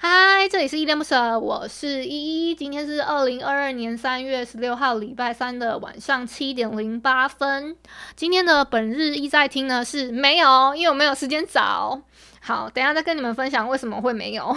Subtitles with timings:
[0.00, 2.54] 嗨，这里是依恋不舍，我是依依。
[2.54, 7.76] 今天是二零二二年三月十六号礼拜三的晚上七点零八分。
[8.14, 12.00] 今天的本日依在听呢是没有，因为我没有时间找。
[12.40, 14.56] 好，等下再跟你们分享为什么会没有。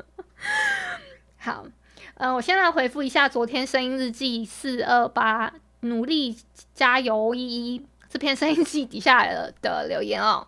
[1.36, 1.66] 好，
[2.14, 6.38] 呃，我先来回复一下昨天声音日记四二八努力
[6.72, 10.46] 加油依依这篇声音记底下的的留言哦。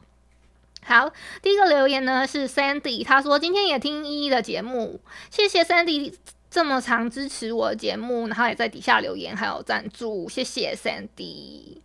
[0.84, 1.10] 好，
[1.42, 6.12] 第一个留言呢是 Sandy，他说今天也听依依的节目，谢谢 Sandy
[6.50, 11.78] 这么长支持我的节目，然后也在底下留言还有赞助，谢谢 Sandy。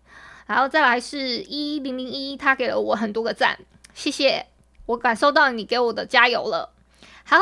[0.45, 3.57] 然后再来是一零零一，他给了我很多个赞，
[3.93, 4.47] 谢谢，
[4.85, 6.73] 我感受到你给我的加油了。
[7.23, 7.37] 好。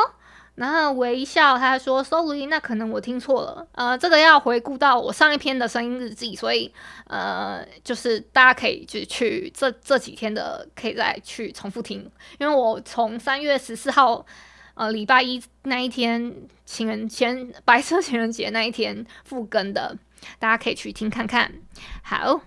[0.58, 3.68] 然后微笑，他说：“Sorry，那可能我听错了。
[3.74, 6.74] 呃，这个要回顾到我上一篇的声音日记，所以
[7.06, 12.12] 呃，就是大家可以就去这这几天的，可以再去重复听。
[12.40, 14.26] 因为我从三月十四号，
[14.74, 16.34] 呃，礼拜一那一天
[16.66, 19.96] 情人节，白色情人节那一天复更的，
[20.40, 21.54] 大家可以去听看看。
[22.02, 22.42] 好，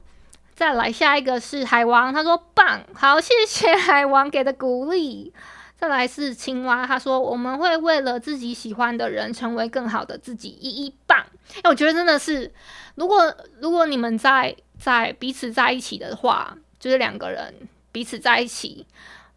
[0.56, 5.33] 再来下一个是海王，他说棒，好，谢谢海王给的鼓励。”
[5.80, 11.24] 再来是青蛙，他说我们会为了自己喜欢的人成为更好的自己，一一棒。
[11.62, 12.52] 哎，我觉得真的是，
[12.96, 17.54] 如果如果你们在在彼此在一起的话，就是两个人
[17.92, 18.86] 彼此在一起，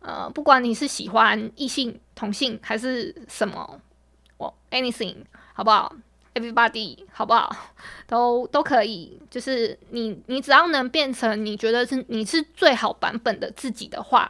[0.02, 3.80] 呃，不管你是喜欢异性、同性还是什么，
[4.36, 5.16] 我 anything
[5.54, 5.96] 好不好
[6.34, 7.56] ？Everybody 好不好？
[8.06, 14.30] 都都可以，就是你你只要能变成你觉得是你是最好版本的自己的话。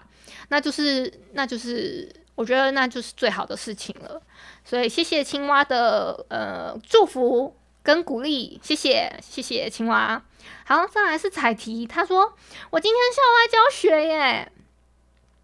[0.49, 4.21] 那就是，那就是，我觉得那就是最好的事情了。
[4.65, 10.23] 所以谢谢青蛙的呃祝福跟鼓励，谢谢谢谢青蛙。
[10.65, 12.33] 好，再来是彩提，他说
[12.69, 14.51] 我今天校外教学耶，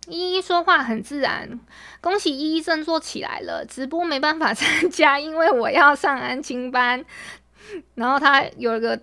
[0.08, 1.60] 依依说话很自然，
[2.02, 3.66] 恭喜依依振作起来了。
[3.66, 7.04] 直播没办法参加，因为我要上安亲班。
[7.96, 9.00] 然后他有一个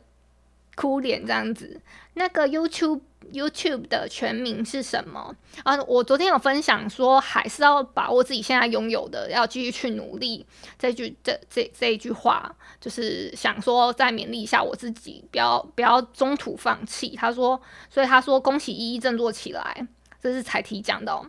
[0.75, 1.81] 哭脸这样子，
[2.15, 3.01] 那个 YouTube。
[3.33, 5.77] YouTube 的全名是什么啊？
[5.85, 10.47] 我昨天有分享说，还是要把握自己现在拥有的，要继续去努力。
[10.79, 17.17] 这句这这这一句话，就是想说再勉励一下我自己，不要不要中途放弃。
[17.17, 19.87] 他说，所以他说恭喜依依振作起来，
[20.21, 21.21] 这是彩提讲的。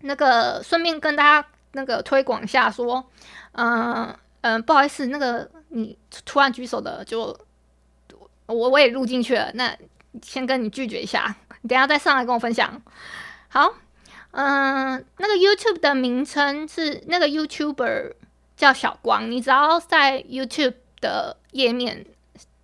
[0.00, 3.04] 那个顺便跟大家那个推广一下，说，
[3.52, 7.38] 嗯、嗯、不好意思，那个你突然举手的就
[8.46, 9.76] 我我也录进去了，那。
[10.20, 12.82] 先跟你拒绝一下，你等下再上来跟我分享。
[13.48, 13.74] 好，
[14.32, 18.14] 嗯、那个 YouTube 的名称是那个 YouTuber
[18.56, 22.06] 叫小光，你只要在 YouTube 的页面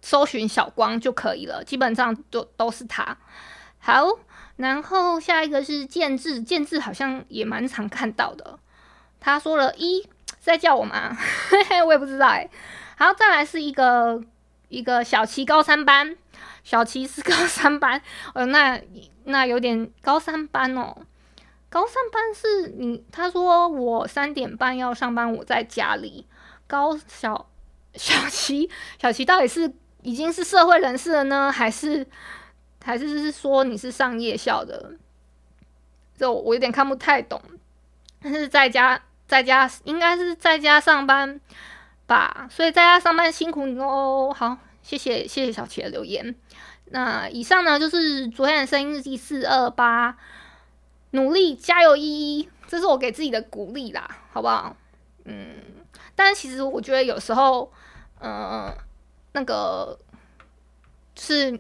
[0.03, 3.17] 搜寻小光就可以了，基本上都都是他。
[3.79, 4.07] 好，
[4.57, 8.59] 然后下一个是建志，建志好像也蛮常看到的。
[9.21, 10.09] 他说了一
[10.41, 11.17] 在叫我吗？
[11.49, 12.49] 嘿嘿，我也不知道哎。
[12.97, 14.23] 好，再来是一个
[14.69, 16.17] 一个小七高三班。
[16.65, 18.03] 小七是高三班，
[18.35, 18.79] 呃，那
[19.25, 20.95] 那有点高三班哦。
[21.71, 26.27] 高三班是你，他说我三点半要上班，我在家里。
[26.67, 27.49] 高小
[27.95, 28.69] 小七，
[29.01, 32.07] 小七到底是已经是社会人士了呢，还是
[32.85, 34.93] 还是是说你是上夜校的？
[36.19, 37.41] 这我有点看不太懂。
[38.21, 41.41] 但是在家在家应该是在家上班
[42.07, 44.35] 吧，所以在家上班辛苦你哦。
[44.37, 44.59] 好。
[44.89, 46.35] 谢谢谢谢小琪的留言。
[46.87, 50.17] 那以上呢，就是昨天的声音日记四二八，
[51.11, 54.75] 努力加油依依，这是我给自己的鼓励啦，好不好？
[55.25, 55.57] 嗯，
[56.17, 57.71] 但其实我觉得有时候，
[58.23, 58.75] 嗯、
[59.33, 59.99] 那个
[61.17, 61.53] 是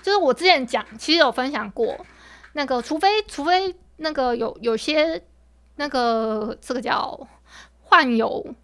[0.00, 2.06] 就是我之前讲，其实有分享过，
[2.54, 5.22] 那个除非除非那个有有些
[5.76, 7.28] 那个这个叫
[7.82, 8.54] 患有。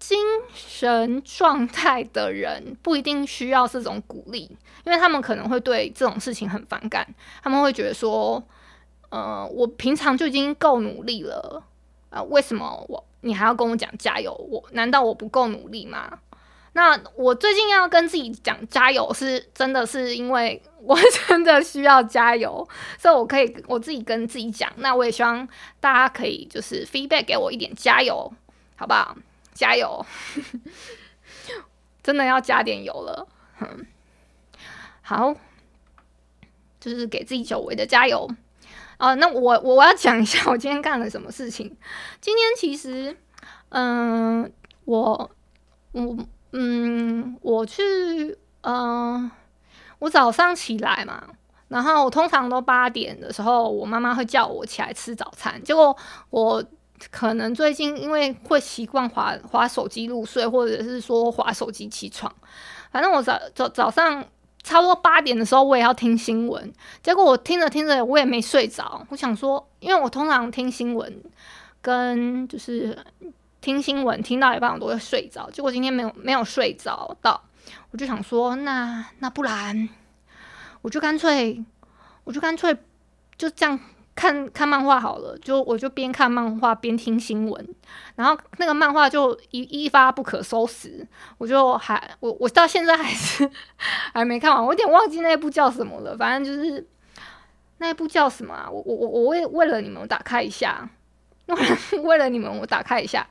[0.00, 0.18] 精
[0.54, 4.50] 神状态的人不一定需要这种鼓励，
[4.84, 7.06] 因为他们可能会对这种事情很反感。
[7.42, 8.42] 他们会觉得说
[9.10, 11.62] ：“呃，我平常就已经够努力了，
[12.08, 14.32] 呃，为什么我你还要跟我讲加油？
[14.50, 16.18] 我难道我不够努力吗？
[16.72, 20.96] 那我最近要跟自己讲加油，是真的是因为我
[21.28, 24.72] 真的需要加油，所以我可以我自己跟自己讲。
[24.76, 25.46] 那我也希望
[25.78, 28.32] 大家可以就是 feedback 给我一点加油，
[28.76, 29.14] 好不好？
[29.60, 30.06] 加油，
[32.02, 33.28] 真的要加点油了。
[33.60, 33.86] 嗯，
[35.02, 35.34] 好，
[36.80, 38.26] 就是给自己久违的加油。
[38.96, 41.76] 啊，那我我要讲一下 我今天干了什么事情。
[42.22, 43.16] 今天其实，
[43.68, 44.50] 嗯，
[44.86, 45.30] 我
[45.92, 46.16] 我。
[46.52, 49.30] 嗯，我去，嗯、
[50.00, 51.28] 我早上起来嘛，
[51.68, 55.62] 然后我通常都八点的时候，我妈妈会叫我起来吃早餐。
[55.62, 55.96] 结果
[56.30, 56.64] 我
[57.10, 62.32] 可能最近因为会习惯滑滑手机入睡，或者是说滑手机起床，
[62.90, 64.24] 反正我早早早上
[64.62, 66.72] 差不多八点的时候，我也要听新闻。
[67.02, 69.06] 结果我听着听着，我也没睡着。
[69.10, 71.22] 我想说，因为我通常听新闻
[71.80, 72.98] 跟就是。
[73.62, 77.38] 听新闻听到一半我都会睡着，结果今天没有没有睡着到，
[77.90, 79.86] 我就想说，那那不然，
[80.80, 81.62] 我就干脆，
[82.24, 82.74] 我就干脆
[83.36, 83.78] 就这样
[84.14, 87.68] 看看漫画好了，就我就边看漫画边听新闻，
[88.16, 91.06] 然后那个漫画就一一发不可收拾，
[91.38, 93.50] 我就还我我到现在还是
[94.12, 96.86] 还没看完，我有点忘记那部叫什么了，反正就是
[97.78, 98.68] 那部叫什么啊？
[98.70, 100.88] 我我我我为为了你们我打开一下。
[102.04, 103.26] 为了 你们，我打开一下，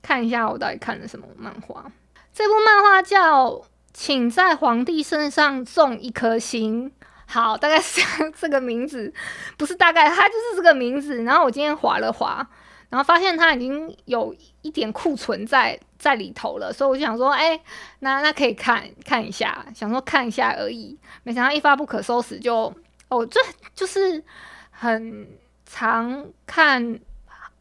[0.00, 1.90] 看一下我到底看了什么漫画。
[2.32, 3.50] 这部漫画叫
[3.92, 6.92] 《请在皇帝身上种一颗心》。
[7.26, 8.00] 好，大概是
[8.38, 9.12] 这个名字，
[9.56, 11.22] 不是大概，它就是这个名字。
[11.24, 12.46] 然后我今天划了划，
[12.90, 17.60] 然后发现它已经有一点库存在在里头了，所以我就想说，哎，
[18.00, 20.98] 那那可以看看一下，想说看一下而已。
[21.22, 22.76] 没想到一发不可收拾就，就
[23.08, 23.40] 哦，这
[23.74, 24.22] 就是
[24.70, 25.28] 很
[25.66, 27.00] 常看。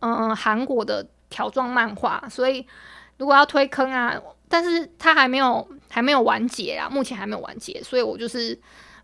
[0.03, 2.65] 嗯，韩国的条状漫画，所以
[3.17, 4.19] 如果要推坑啊，
[4.49, 8.59] 但是它还没有还没有完结啊，目前还没有完结，所以我就是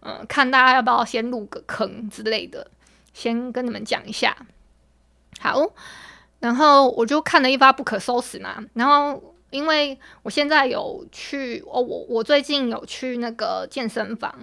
[0.07, 2.71] 嗯，看大家要不要先入个坑之类的，
[3.13, 4.33] 先跟你们讲一下。
[5.41, 5.69] 好，
[6.39, 14.33] 然后我就看了一发不可收拾嘛，然后因为我现在有去哦，我我最近有去那个健身房，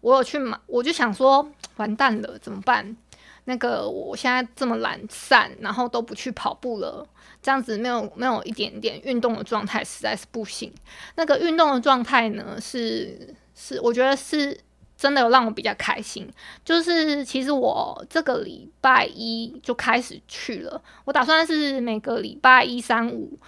[0.00, 1.46] 我有去买，我就想说
[1.76, 2.96] 完蛋了，怎么办？
[3.44, 7.06] 那个我现在这么懒散，然后都不去跑步了，
[7.42, 10.72] 这样子没有没有一点点运动的状态，实在是不行。
[11.16, 14.58] 那个运动的状态呢，是是我觉得是
[15.00, 16.30] 真的有让我比较开心。
[16.62, 23.38] 就是其实我这个礼拜一就开始去了，我打算是每个礼拜一、三、五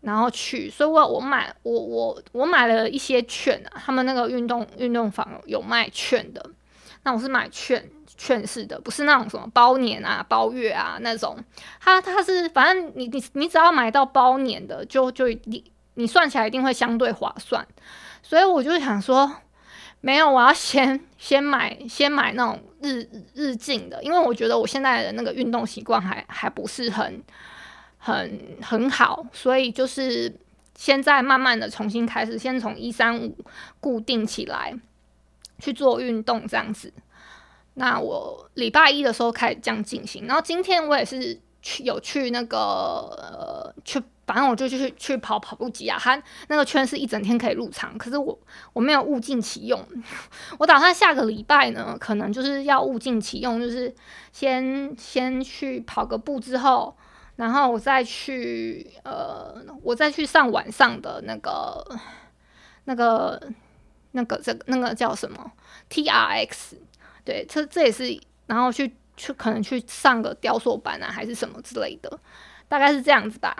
[0.00, 6.50] 然后去，所以我我买我我我买了一些券啊，他们那个运动运动房有卖券的，
[7.04, 7.88] 那我是买券。
[8.18, 11.36] 券式的不是那种什么包年啊、包月啊那种，
[11.78, 15.62] 它它是反正你你你只要买到包年的，就就你
[15.96, 17.66] 你算起来一定会相对划算。
[18.22, 19.30] 所以我就想说，
[20.00, 27.20] 没有，我要先先买先买那种日日进的，因为我觉得我现在的那个运动习惯还还不是很
[27.98, 30.32] 很很好，所以就是
[30.76, 33.36] 现在慢慢的重新开始，先从一三五
[33.80, 34.72] 固定起来
[35.58, 36.92] 去做运动这样子。
[37.74, 48.38] 那我礼拜一的时候开始这样进行，然后今天我也是去有去那个呃去，反正我就去去跑跑步机啊，它那个圈是一整天可以入场，可是我
[48.72, 49.84] 我没有物尽其用，
[50.60, 53.92] 我打算下个礼拜呢，可能就是要物尽其用，就是
[54.30, 56.96] 先先去跑个步之后，
[57.34, 61.84] 然后我再去呃，我再去上晚上的那个
[62.84, 63.42] 那个
[64.12, 65.50] 那个这个那个叫什么
[65.90, 66.74] TRX。
[67.24, 72.20] 对，这这也是，然后去去可能去上个雕塑班啊，还是什么之类的，
[72.68, 73.56] 大概是这样子吧。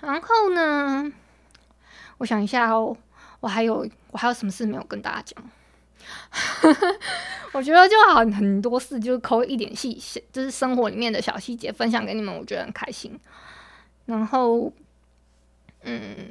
[0.00, 1.12] 然后呢，
[2.18, 2.96] 我想一下哦，
[3.40, 5.50] 我还有我还有什么事没有跟大家讲？
[7.52, 10.00] 我觉得就好很多事，就是抠一点细，
[10.32, 13.18] 就是生活里面的小细节分享给你们，我觉得很开心。
[14.06, 14.72] 然后，
[15.82, 16.30] 嗯。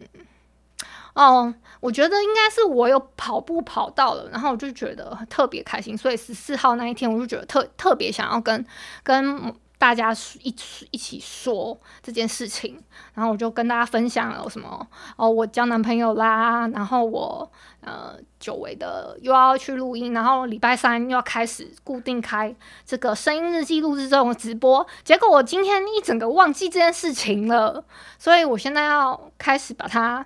[1.13, 8.65] 哦，我觉得应该是我有跑步跑到了，然后我就觉得特别开心，所以十四号那一天我就觉得特特别想要跟
[9.03, 10.13] 跟大家
[10.43, 10.55] 一
[10.91, 12.81] 一起说这件事情，
[13.13, 14.87] 然后我就跟大家分享了什么
[15.17, 17.51] 哦，我交男朋友啦，然后我
[17.81, 27.83] 呃久违的又要去录音，然后礼拜三又要开始固定开这个声音日记录制这种直播，结果我今天一整个忘记这件事情了，
[28.19, 30.25] 所以我现在要开始把它。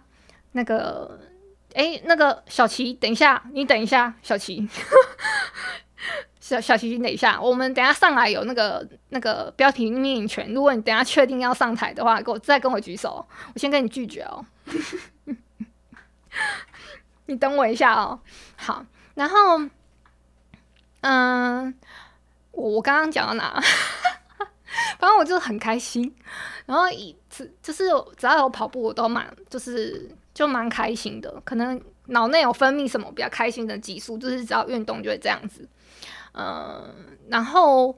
[0.55, 1.19] 那个，
[1.74, 4.65] 哎，那个小琪，等一下，你等一下，小琪，
[6.39, 10.53] 小小琪，等一下，我们等下上来有那个那个标题命名权。
[10.53, 14.45] 如果你等下确定要上台的话，给我再跟我举手，我先跟你拒绝哦。
[17.25, 18.17] 你等我一下哦。
[18.55, 18.85] 好，
[19.15, 19.62] 然后，
[21.01, 21.75] 嗯，
[22.51, 23.59] 我我刚刚讲到哪？
[25.00, 26.15] 反正我就很开心，
[26.65, 27.83] 然后一次就是
[28.15, 31.41] 只要有跑步，我都蛮就是就蛮开心的。
[31.43, 35.67] 可能脑内有分泌什么比较开心的激素，就是只要运动就会这样子。
[36.33, 36.93] 嗯，
[37.29, 37.97] 然后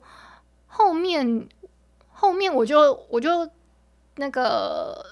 [0.68, 1.50] 后面
[2.08, 3.50] 后面我就我就
[4.16, 5.06] 那个，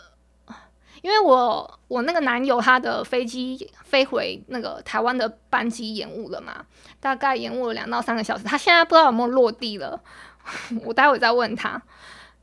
[1.01, 6.65] 因为我我那个男友他的飞机飞回那个台湾的班机延误了嘛，
[7.00, 10.00] 大概延误了两到三个小时，他现在不知道有没有落地了，
[10.86, 11.82] 我待会再问他。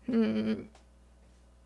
[0.06, 0.66] 嗯，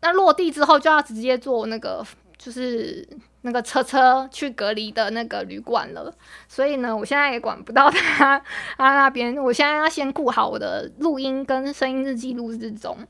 [0.01, 2.05] 那落地之后就要直接坐那个
[2.37, 3.07] 就是。
[3.41, 6.13] 那个车车去隔离的那个旅馆了，
[6.49, 8.37] 所以呢，我现在也管不到他
[8.75, 9.37] 他那边。
[9.37, 13.07] 我现在要先顾好我的录音跟声音日记录制中，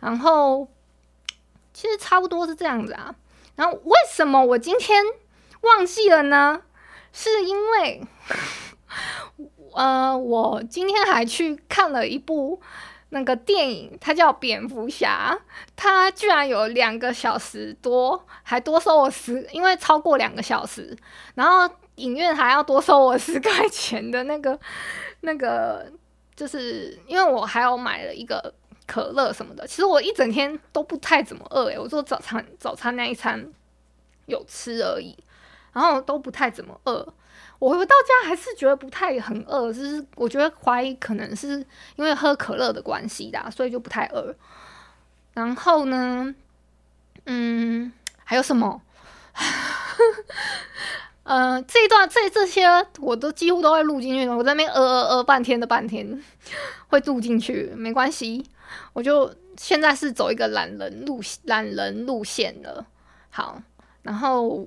[0.00, 0.66] 然后
[1.72, 3.14] 其实差不多是这样子啊。
[3.54, 5.00] 然后为什么我今天
[5.60, 6.62] 忘记了呢？
[7.12, 8.02] 是因为
[9.74, 12.60] 呃，我今天还去看了一部。
[13.10, 15.36] 那个电影它叫《蝙蝠侠》，
[15.76, 20.96] 它居然有两个小时多，还多收我十，因为超过两个小时，
[21.34, 24.58] 然后影院还要多收我十块钱的那个
[25.22, 25.90] 那个，
[26.34, 28.52] 就是因为我还有买了一个
[28.86, 29.66] 可乐什么的。
[29.66, 33.48] 其实我一整天都不太怎么饿诶，我做早餐早餐那一餐
[34.26, 35.16] 有吃而已，
[35.72, 37.06] 然后都不太怎么饿。
[37.58, 41.64] 我回到家还是觉得不太很饿，就是我觉得怀疑可能是
[41.96, 44.34] 因为喝可乐的关系的，所以就不太饿。
[45.32, 46.34] 然后呢，
[47.24, 47.90] 嗯，
[48.24, 48.82] 还有什么？
[51.24, 52.66] 呃，这一段这这些
[53.00, 56.22] 我都几乎都会录进去，我在那边呃呃呃半天的半天
[56.88, 58.44] 会录进去，没关系。
[58.92, 62.86] 我就现在是走一个懒人路懒人路线了。
[63.30, 63.62] 好，
[64.02, 64.66] 然后。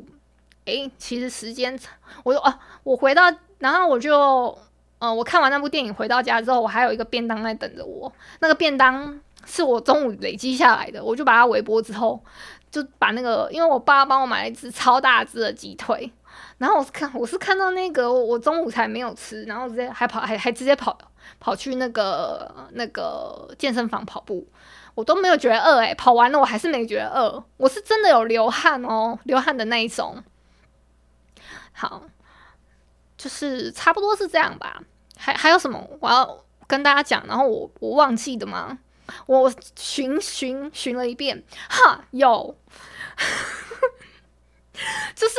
[0.69, 3.23] 诶，其实时间长，我就啊，我回到，
[3.57, 4.57] 然后我就，
[4.99, 8.11] 呃，我看完那部电影回到家之后，我还有一个便当在等着我。
[8.39, 12.19] 那个便当是我中午累积下来的，我就把它微波之后，
[12.69, 16.11] 就把那个，因为我爸帮我买了一只超大只的鸡腿，
[16.57, 20.97] 然后我是看，我是看到那个我中午才没有吃，然后直接还跑，还还直接跑
[21.39, 24.45] 跑去那个那个健身房跑步，
[24.95, 30.21] 我都没有觉得饿，诶，跑完了我还是没觉得饿，我是真的有流汗哦，流汗的那一种。
[31.79, 32.03] 好，
[33.17, 34.81] 就是差不多是这样吧。
[35.17, 37.25] 还还有什么我要跟大家讲？
[37.25, 38.77] 然后我我忘记的吗？
[39.25, 42.55] 我寻寻寻了一遍，哈，有，
[45.15, 45.35] 就是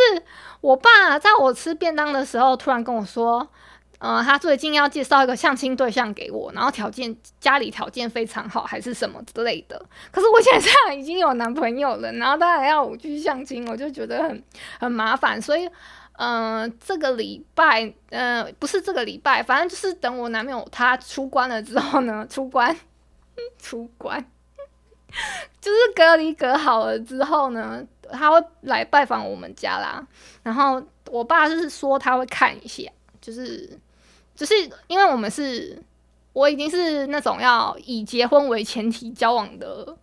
[0.61, 3.47] 我爸在我吃便当的时候，突然跟我说，
[3.99, 9.81] 呃，他最近要介绍一个相亲对象给我，然后条件家里条件非常好，还是什么之类的。
[10.11, 14.43] 可是我现在已经有男朋友了，然后他还要我去相亲，我就觉得很
[14.81, 15.71] 很麻烦，所以。
[16.23, 22.77] 嗯、这个礼拜，嗯、不是这个礼拜，反正就是等我男朋友他出关了之后呢，出关，
[23.59, 24.23] 出关，
[25.63, 30.07] 就是隔离隔好了之后呢，他会来拜访我们家啦。
[30.43, 32.83] 然后我爸就是说他会看一下，
[33.23, 33.79] 就是，
[34.35, 34.53] 就是
[34.89, 35.83] 因为我们是，
[36.35, 39.97] 我已经是那种要以结婚为前提交往的，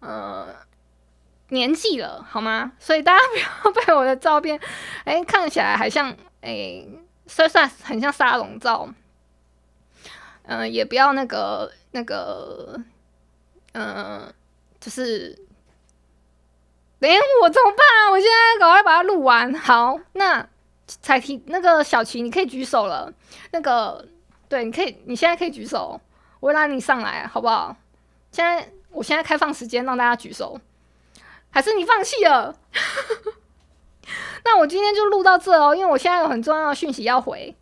[0.00, 0.48] 呃。
[1.54, 2.72] 年纪了，好吗？
[2.78, 4.60] 所以大家不要被我的照片，
[5.06, 6.10] 哎、看起来还像，
[6.42, 6.88] 哎、欸，
[7.26, 8.86] 算算很像沙龙照。
[10.46, 12.78] 嗯、也不要那个那个，
[13.72, 14.30] 嗯、
[14.78, 15.34] 就是，
[17.00, 17.08] 哎，
[17.40, 18.10] 我怎么办啊？
[18.10, 19.54] 我现在赶快把它录完。
[19.54, 20.46] 好，那
[20.86, 23.10] 彩提那个小琪，你可以举手了。
[23.52, 24.06] 那个，
[24.46, 25.98] 对，你可以，你现在可以举手，
[26.40, 27.74] 我会拉你上来，好不好？
[28.30, 30.60] 现在，我现在开放时间让大家举手。
[31.54, 32.52] 还是你放弃了？
[34.44, 37.54] 那我今天就录到这哦，因为我现在有很重要的讯息要回。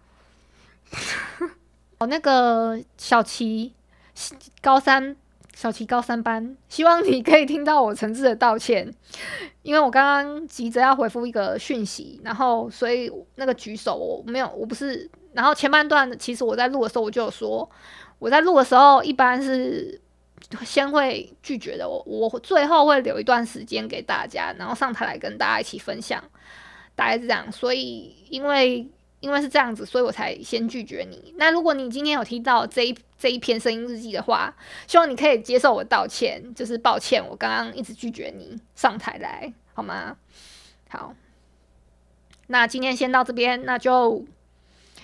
[2.00, 3.74] 哦，那个小琪，
[4.62, 5.14] 高三，
[5.54, 8.90] 小琪高三班，希望你可以听到我诚挚的道歉，
[9.60, 17.70] 因为我刚刚急着要回复一个讯息，然后所以那个举手我没有，我不是，然后前半段其实我在录的时候我就有说，
[18.18, 20.00] 我在录的时候一般是。
[20.64, 26.22] 先会拒绝的，我我最后会留一段时间给大家，然后上台来跟大家一起分享，
[26.94, 27.50] 大概是这样。
[27.50, 28.86] 所以因为
[29.20, 31.32] 因为是这样子，所以我才先拒绝你。
[31.36, 34.54] 那如果你今天有听到这一这一篇声音日记的话，
[34.86, 40.16] 希望你可以接受我道歉，就是抱歉，我刚刚一直拒绝你上台来，好吗？
[40.88, 41.14] 好，
[42.48, 44.24] 那今天先到这边，那就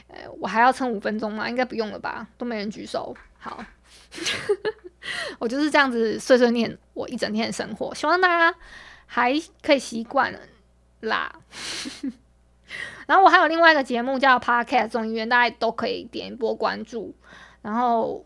[0.09, 1.49] 呃，我还要撑五分钟吗？
[1.49, 2.27] 应该不用了吧？
[2.37, 3.17] 都没人举手。
[3.39, 3.65] 好，
[5.39, 8.59] 我就是这样子碎碎念我一整天的生活，希望大家
[9.07, 10.33] 还可以习惯
[11.01, 11.33] 啦。
[13.07, 17.15] 然后我还有另外一个节目叫 Podcast 众议院，大家都可以点一波关注。
[17.63, 18.25] 然后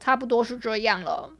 [0.00, 1.30] 差不多是这样了。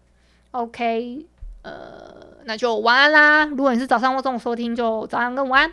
[0.52, 1.26] OK，
[1.62, 3.44] 呃，那就晚安啦。
[3.46, 5.72] 如果你是早上或中午收听，就早上跟晚安。